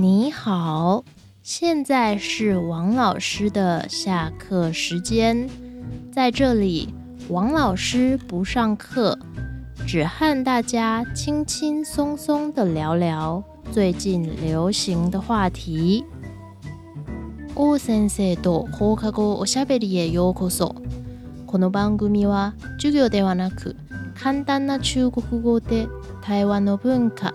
[0.00, 1.02] 你好，
[1.42, 5.50] 现在是王老师的下课时间。
[6.12, 6.94] 在这里，
[7.28, 9.18] 王老师不上课，
[9.88, 13.42] 只和大家轻轻松松的聊聊
[13.72, 16.04] 最近流行的话题。
[17.80, 20.76] 先生とおしゃべりへようこそ。
[21.44, 23.74] この番組は授業ではなく、
[24.14, 25.88] 簡単な中国語で
[26.22, 27.34] 台湾の文化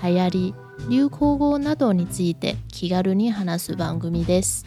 [0.00, 0.63] 流行。
[0.86, 4.64] 流行語等について気軽に話す番組です。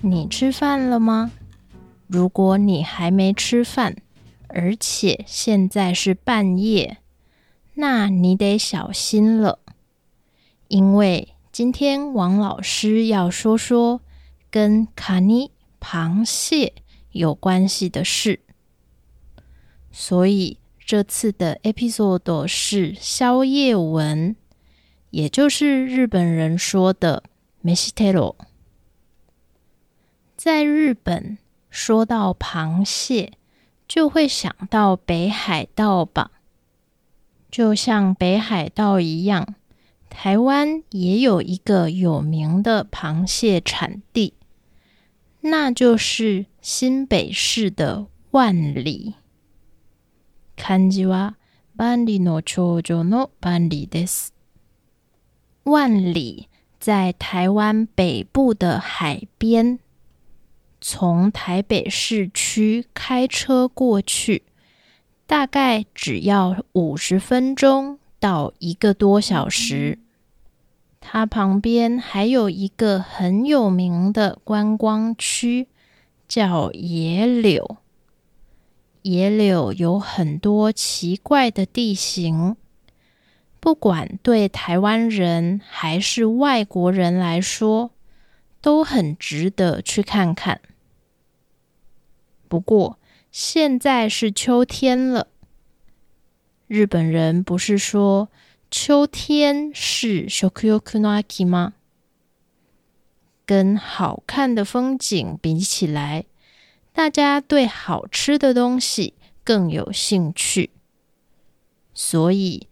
[0.00, 1.30] 你吃饭了吗？
[2.06, 3.96] 如果你还没吃饭，
[4.48, 6.98] 而且现在是半夜，
[7.74, 9.58] 那你得小心了，
[10.68, 14.00] 因为今天王老师要说说
[14.50, 16.72] 跟卡尼螃蟹
[17.12, 18.40] 有关系的事，
[19.92, 20.56] 所以。
[20.86, 24.36] 这次的 episode 是宵夜文，
[25.10, 27.22] 也就是日本人说的
[27.64, 28.34] mistero。
[30.36, 31.38] 在日本，
[31.70, 33.32] 说到螃蟹，
[33.88, 36.32] 就会想到北海道吧？
[37.50, 39.54] 就像北海道一样，
[40.10, 44.34] 台湾也有一个有名的螃蟹产地，
[45.40, 49.14] 那就是新北市的万里。
[50.66, 51.36] 漢吉は
[51.76, 54.32] 万里の丘就の万里です。
[55.64, 56.46] 万里
[56.80, 59.78] 在台湾北部的海边，
[60.80, 64.44] 从台北市区开车过去，
[65.26, 69.98] 大概只要五十分钟到一个多小时。
[70.98, 75.68] 它旁边还有一个很有名的观光区，
[76.26, 77.83] 叫野柳。
[79.06, 82.56] 野柳有很多奇怪的地形，
[83.60, 87.90] 不管对台湾人还是外国人来说，
[88.62, 90.62] 都很值得去看看。
[92.48, 92.98] 不过
[93.30, 95.28] 现在是秋天了，
[96.66, 98.30] 日本人不是说
[98.70, 101.74] 秋天是 shokyokunaki 吗？
[103.44, 106.24] 跟好看的风景比起来。
[106.94, 110.70] 大家对好吃的东西更有兴趣，
[111.92, 112.68] 所以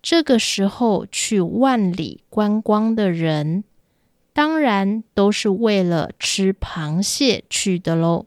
[0.00, 3.64] 这个时候去万里观光的人，
[4.32, 8.24] 当然都是为了吃螃蟹去的喽。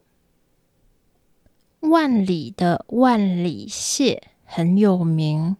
[1.79, 5.57] 万里的万里蟹很有名，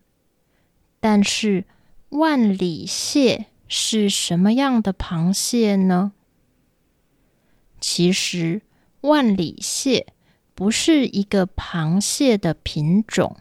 [1.00, 1.66] 但是
[2.10, 6.12] 万里蟹是什么样的螃蟹呢？
[7.82, 8.62] 其实。
[9.02, 10.08] 万里蟹
[10.56, 13.38] 不是一个螃蟹的品种，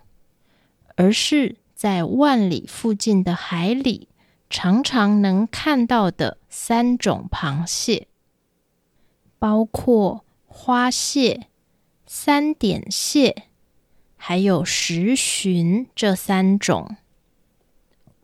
[0.94, 4.08] 而是在万里附近的海里
[4.48, 8.06] 常常能看到的三种螃蟹，
[9.40, 11.48] 包括花蟹、
[12.06, 13.44] 三点蟹，
[14.16, 16.96] 还有石鲟这三种。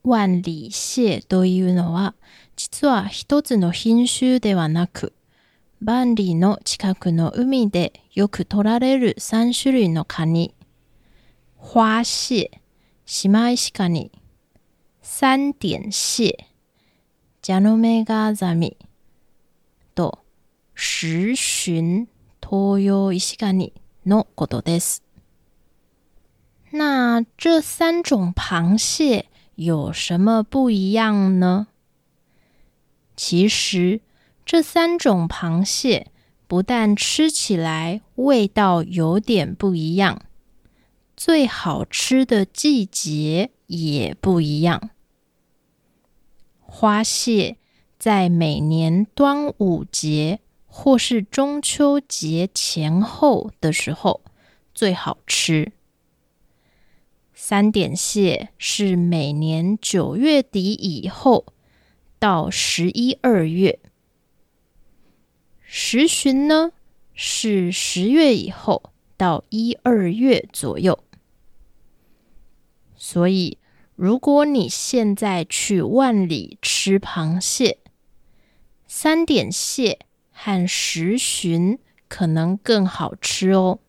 [0.03, 2.13] 万里蟹というのは
[2.57, 5.15] 実は一つの品種ではなく。
[5.85, 10.55] バンリの近くの海でよく取られる3種類のカニ。
[11.61, 12.51] 花蟹、
[13.05, 14.11] シマイシカニ。
[15.03, 16.39] 三点蟹、
[17.43, 18.79] ジャノメガザミ。
[19.95, 20.21] と、
[20.75, 22.09] 十旬
[22.43, 23.75] 東洋石ガニ
[24.07, 25.03] のことです。
[26.73, 31.67] 那这三种螃蟹有什么不一样呢？
[33.15, 34.01] 其实。
[34.45, 36.09] 这三种螃蟹
[36.47, 40.23] 不但吃起来味道有点不一样，
[41.17, 44.91] 最好吃的季节也不一样。
[46.61, 47.57] 花蟹
[47.99, 54.23] 在每年端午节或是中秋节前后的时候
[54.75, 55.73] 最好吃。
[57.33, 61.47] 三点蟹是每年九月底以后
[62.19, 63.79] 到十一二月。
[65.77, 66.71] 石旬呢，
[67.15, 71.03] 是十月以后到一二月左右。
[72.95, 73.59] 所以，
[73.97, 77.79] 如果你现在去万里吃螃蟹，
[78.87, 79.99] 三点蟹
[80.31, 83.81] 和十旬可能更好吃哦。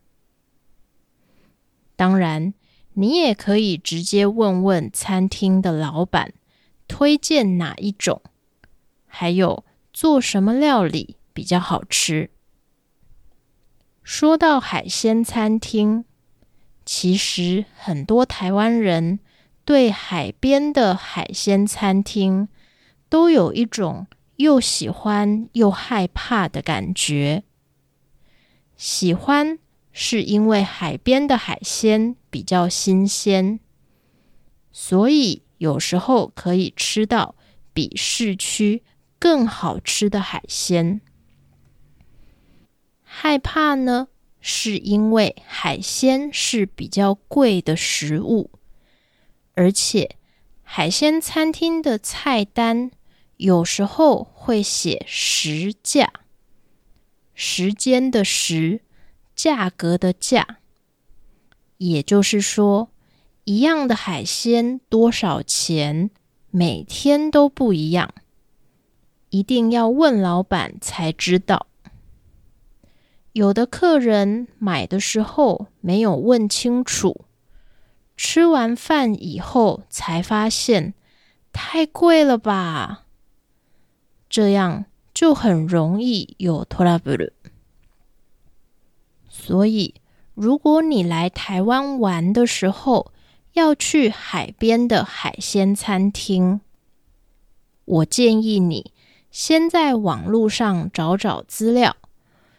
[1.96, 2.56] 当然，
[2.94, 6.34] 你也可以直接问问餐厅的老板，
[6.88, 8.24] 推荐哪一种，
[9.06, 11.18] 还有做什么料理。
[11.36, 12.32] 比较好吃。
[14.04, 16.06] 说到海鲜餐厅，
[16.86, 19.20] 其实很多台湾人
[19.66, 22.48] 对海边的海鲜餐厅
[23.10, 27.44] 都有一种又喜欢又害怕的感觉。
[28.78, 29.60] 喜欢
[29.92, 33.60] 是因为海边的海鲜比较新鲜，
[34.72, 37.36] 所以有时候可以吃到
[37.74, 38.82] 比市区
[39.20, 41.02] 更好吃的海鲜。
[43.18, 44.10] 害怕呢，
[44.42, 48.50] 是因为海鲜是比较贵的食物，
[49.54, 50.18] 而且
[50.64, 52.92] 海鲜餐厅的菜单
[53.38, 56.12] 有时候会写“时价”，
[57.34, 58.82] 时间的“时”，
[59.34, 60.60] 价格的“价”，
[61.80, 62.90] 也就是说，
[63.46, 66.10] 一样的海鲜多少钱，
[66.52, 68.14] 每天都不一样，
[69.30, 71.68] 一定要问老板才知道。
[73.36, 77.26] 有的客人买的时候没有问清楚，
[78.16, 80.94] 吃完饭以后才发现
[81.52, 83.04] 太贵了吧，
[84.30, 87.32] 这样就很容易有トラブル。
[89.28, 89.96] 所以，
[90.34, 93.12] 如果你来台湾玩的时候
[93.52, 96.62] 要去海边的海鲜餐厅，
[97.84, 98.94] 我建议你
[99.30, 101.98] 先在网络上找找资料。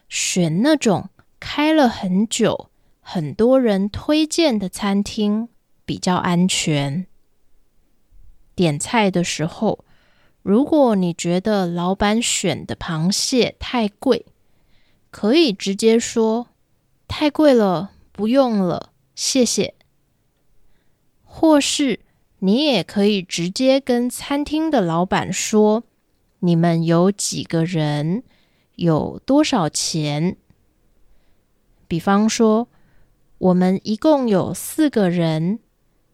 [0.09, 1.09] 选那种
[1.39, 2.69] 开了很久、
[3.01, 5.49] 很多人推荐的餐厅
[5.85, 7.05] 比较安全。
[8.55, 9.83] 点菜的时候，
[10.41, 14.25] 如果你觉得老板选的螃蟹太贵，
[15.11, 16.47] 可以直接说
[17.07, 19.75] “太贵了，不用了，谢谢”。
[21.23, 21.99] 或是
[22.39, 25.83] 你也可以直接跟餐厅的老板说
[26.39, 28.23] ：“你们有几个人？”
[28.77, 30.37] 有多少钱？
[31.87, 32.67] 比方说，
[33.39, 35.59] 我们一共有四个人，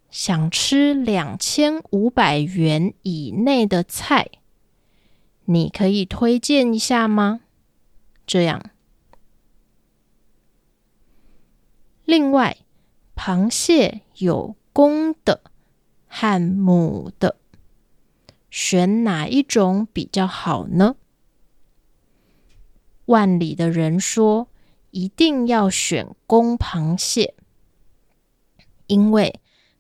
[0.10, 4.30] 想吃两千五百元以内的菜，
[5.46, 7.42] 你可以推荐一下吗？
[8.26, 8.70] 这样。
[12.06, 12.56] 另外，
[13.16, 15.42] 螃蟹有公的
[16.08, 17.36] 和母的，
[18.50, 20.96] 选哪一种比较好呢？
[23.08, 24.48] 万里的人说，
[24.92, 27.34] 一定要选公螃蟹，
[28.88, 29.40] 因为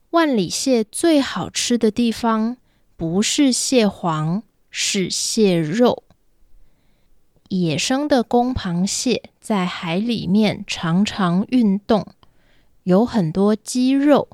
[0.09, 2.57] 万里蟹最好吃的地方
[2.97, 6.03] 不是蟹黄，是蟹肉。
[7.49, 12.05] 野生的公螃蟹在海里面常常运动，
[12.83, 14.27] 有很多肌肉，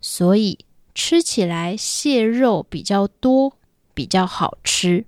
[0.00, 0.58] 所以
[0.94, 3.56] 吃起来蟹肉比较多，
[3.94, 5.04] 比较好吃。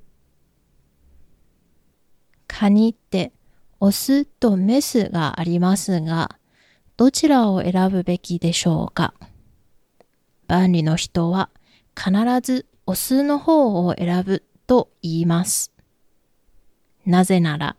[2.49, 3.33] カニって
[3.79, 6.39] オスとメスがありますが、
[6.97, 9.15] どちらを選ぶべきでしょうか
[10.49, 11.50] 万里の人は
[11.97, 12.11] 必
[12.43, 15.71] ずオスの方を選ぶと言います。
[17.06, 17.77] なぜなら、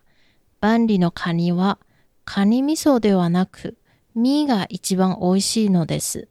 [0.61, 1.77] 万里のカニは
[2.23, 3.75] カニ味噌ではなく、
[4.15, 6.29] ミーが一番美味しいのです。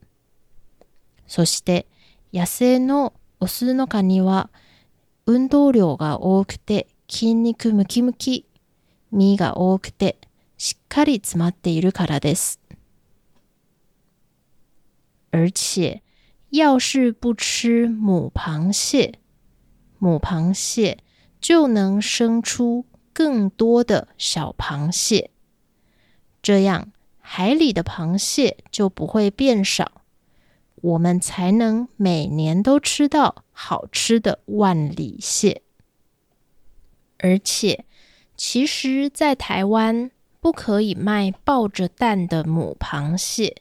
[1.27, 1.87] そして、
[2.33, 4.49] 野生のオスのカニは
[5.27, 8.45] 運動量が多くて筋肉ムキムキ、
[9.13, 10.19] 身が多くて
[10.59, 12.61] しっかり詰まっているからです。
[15.33, 16.03] 而且，
[16.51, 19.19] 要是不吃母螃蟹，
[19.99, 20.99] 母螃蟹
[21.41, 22.85] 就能生出
[23.15, 25.31] 更多的小螃蟹，
[26.43, 30.03] 这样海里的螃蟹就不会变少，
[30.83, 35.63] 我们才能每年都吃到好吃的万里蟹。
[37.19, 37.85] 而且，
[38.37, 40.11] 其实，在台湾
[40.41, 43.57] 不可以卖抱着蛋的母螃蟹。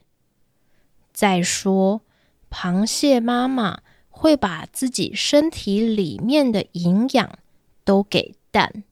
[1.11, 2.01] 再说，
[2.51, 7.39] 螃蟹妈妈会把自己身体里面的营养
[7.83, 8.83] 都给蛋，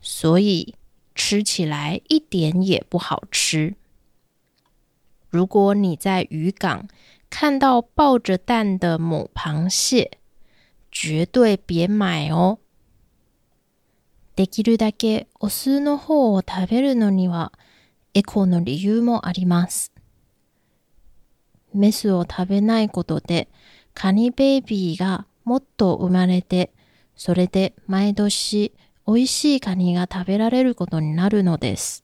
[0.00, 0.74] 所以
[1.14, 3.74] 吃起来一点也不好吃。
[5.28, 6.88] 如果你在渔港
[7.28, 10.12] 看到抱着蛋的母螃蟹，
[10.90, 12.59] 绝对别买哦。
[14.40, 17.52] できるだけお酢の方を食べるのには
[18.14, 19.92] エコの理由もあります。
[21.74, 23.50] メスを食べないことで
[23.92, 26.72] カニベイビーがもっと生まれて、
[27.16, 28.72] それで毎年
[29.06, 32.02] 美味しいカニが食べられることになるのです。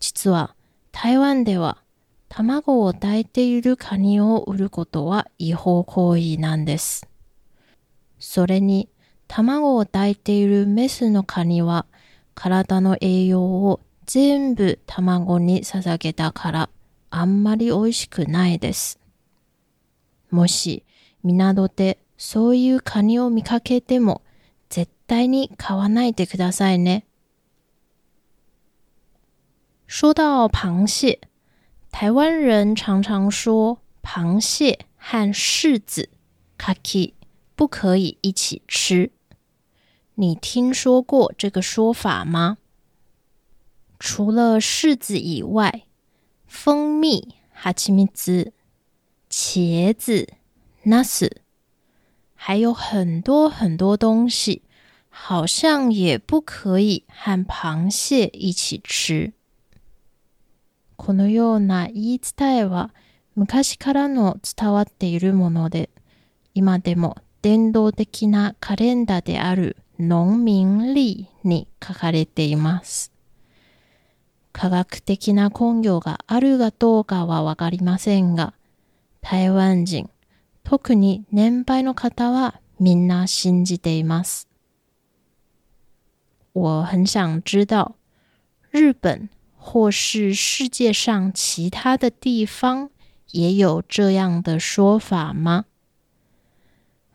[0.00, 0.54] 実は
[0.92, 1.76] 台湾では
[2.30, 7.06] 卵を抱いているカニを売ることは違法行為なんです。
[8.18, 8.88] それに
[9.28, 11.86] 卵を抱いているメスのカニは
[12.34, 16.70] 体の栄養を全部卵に捧げたから
[17.10, 18.98] あんまり美味しくないです。
[20.30, 20.82] もし
[21.22, 24.22] 港でそういうカニを見かけても
[24.70, 27.04] 絶対に買わないでくださいね。
[29.86, 31.20] 说到螃蟹，
[31.90, 36.08] 台湾人常常说螃蟹和柿子、
[36.58, 37.12] kaki
[37.56, 39.10] 不可以一起吃。
[40.20, 42.58] 你听说过这个说法吗？
[44.00, 45.82] 除了柿子以外，
[46.44, 48.52] 蜂蜜、哈奇米兹、
[49.30, 50.28] 茄子、
[50.82, 51.42] 纳斯，
[52.34, 54.62] 还有很多很多东西，
[55.08, 59.32] 好像也不可以和螃蟹一起吃。
[60.96, 62.90] このような一時代は
[63.36, 65.90] 昔からの伝わっているもので、
[66.54, 69.76] 今でも伝統的なカレンダである。
[70.00, 73.10] 農民利に書かれています。
[74.52, 78.54] 科学的な根拠があるかどうかはわかりませんが、
[79.20, 80.08] 台湾人、
[80.62, 84.48] 特に年配の方はみんな信じています。
[86.54, 87.96] 我很想知道、
[88.72, 89.28] 日本
[89.58, 92.88] 或是世界上其他的地方
[93.32, 95.64] 也有这样的说法吗？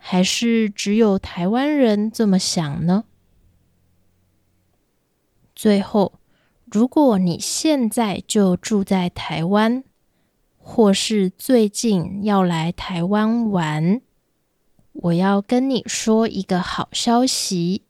[0.06, 3.06] 还是只有台湾人这么想呢？
[5.56, 6.20] 最后，
[6.66, 9.86] 如果你现在就住在台湾，
[10.58, 14.02] 或是最近要来台湾玩，
[14.92, 17.84] 我要跟你说一个好消息：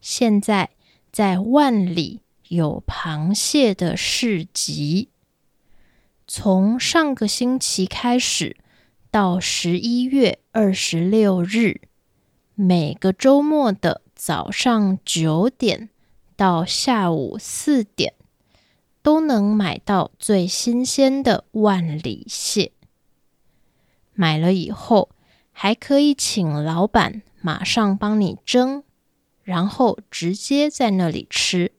[0.00, 0.70] 现在
[1.12, 5.10] 在万里有螃蟹的市集，
[6.26, 8.56] 从上个星期开始。
[9.12, 11.82] 到十一月二十六日，
[12.54, 15.90] 每个周末的早上九点
[16.34, 18.14] 到下午四点，
[19.02, 22.72] 都能买到最新鲜的万里蟹。
[24.14, 25.10] 买了以后，
[25.52, 28.82] 还可以请老板马上帮你蒸，
[29.44, 31.72] 然后直接在那里吃。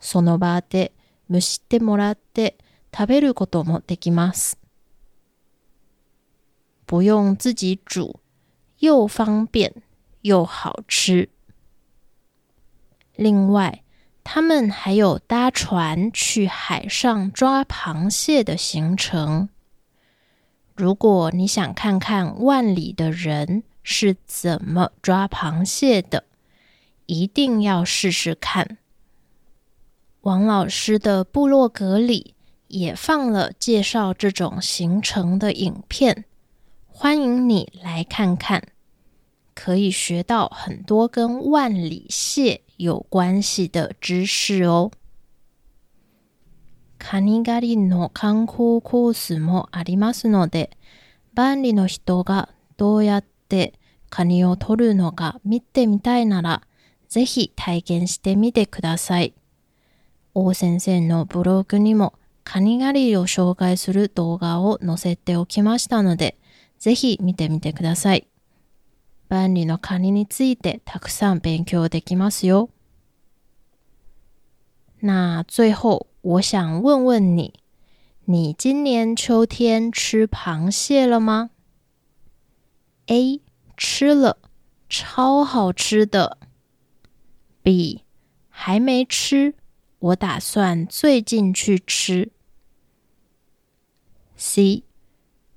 [0.00, 0.92] その場で
[1.30, 2.56] 蒸してもらって
[2.90, 4.56] 食べることもできます。
[6.94, 8.20] 不用自己煮，
[8.78, 9.74] 又方便
[10.20, 11.28] 又好吃。
[13.16, 13.82] 另外，
[14.22, 19.48] 他们还有搭船去海上抓螃蟹的行程。
[20.76, 26.22] 如果你想看看万里的人是怎么抓螃蟹的，
[27.06, 28.78] 一定要试试看。
[30.20, 32.34] 王老师的部落格里
[32.68, 36.26] 也放了介绍这种行程的影片。
[36.96, 38.68] 欢迎你来看看，
[39.52, 44.92] 可以学到很多跟万里蟹有关系的知识哦。
[47.00, 50.70] カニ狩りの観光コースもありますので、
[51.34, 53.74] 万里の人がどうやって
[54.08, 56.62] カニを取るのか見てみたいなら、
[57.08, 59.34] ぜひ体験してみてください。
[60.32, 66.38] 王先生のブログにもカニ狩りを紹介する動画を載せておきましたので、
[66.84, 68.26] ぜひ見てみてください。
[69.30, 72.68] 万里のカについてたくさん勉強できますよ。
[75.00, 77.54] 那最后我想问问你，
[78.26, 81.52] 你今年秋天吃螃蟹了吗
[83.06, 83.40] ？A
[83.78, 84.36] 吃了，
[84.90, 86.36] 超好吃的。
[87.62, 88.04] B
[88.50, 89.54] 还没吃，
[90.00, 92.30] 我打算最近去吃。
[94.36, 94.82] C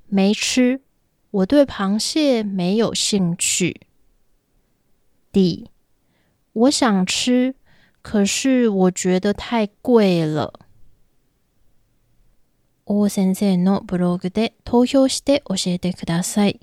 [0.07, 0.86] 没吃。
[1.31, 3.81] 我对螃蟹没有兴趣。
[5.33, 5.69] D，
[6.53, 7.55] 我想吃，
[8.01, 10.53] 可是我觉得太贵了。
[12.85, 16.59] 王先生的 blog で投票して教えてください。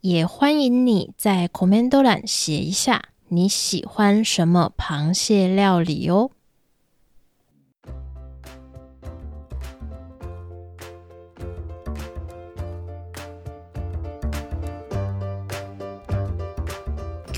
[0.00, 6.32] 也欢迎你在 c o m コメント欄写一下你喜欢什么螃蟹料理哦。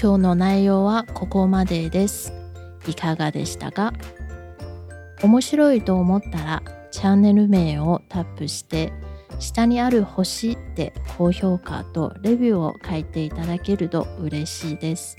[0.04, 2.34] 今日の内容はここまでです。
[2.86, 3.94] いかがでしたか
[5.22, 8.92] 面白いと思ったらチャンネル名をタップして
[9.38, 15.16] 下にある星って高評価とレビューを書いていただけると嬉しいです。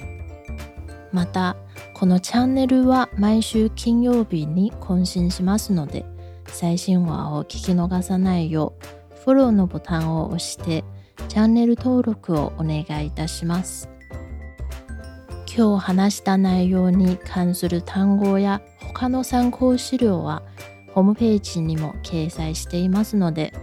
[1.11, 1.57] また
[1.95, 6.05] このチャンネルは毎週金曜日に更新しますので
[6.45, 8.73] 最新話を聞き逃さないよ
[9.15, 10.83] うフォローのボタンを押して
[11.27, 13.89] チャンネル登録をお願いいたします。
[15.53, 20.41] 今日話した内容に関する単語や他の参考資料は
[20.93, 23.53] ホームページにも掲載していますので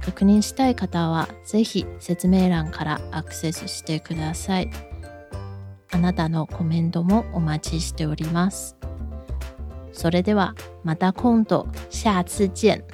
[0.00, 4.70] 確認したい方は是非説明欄からアクセスしてください
[5.92, 8.76] あなたのコメントもお待ちしております
[9.92, 12.84] それではまた今度下次见。